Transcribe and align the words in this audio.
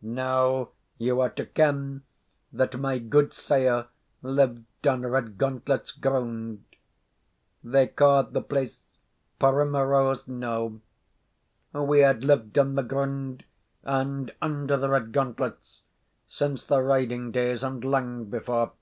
Now 0.00 0.70
you 0.96 1.20
are 1.20 1.28
to 1.28 1.44
ken 1.44 2.04
that 2.50 2.80
my 2.80 2.98
gudesire 2.98 3.88
lived 4.22 4.62
on 4.86 5.02
Redgauntlet's 5.02 5.92
grund 5.92 6.64
they 7.62 7.88
ca' 7.88 8.22
the 8.22 8.40
place 8.40 8.80
Primrose 9.38 10.26
Knowe. 10.26 10.80
We 11.74 11.98
had 11.98 12.24
lived 12.24 12.56
on 12.58 12.76
the 12.76 12.82
grund, 12.82 13.44
and 13.82 14.32
under 14.40 14.78
the 14.78 14.88
Redgauntlets, 14.88 15.82
since 16.28 16.64
the 16.64 16.80
riding 16.80 17.30
days, 17.30 17.62
and 17.62 17.84
lang 17.84 18.24
before. 18.24 18.72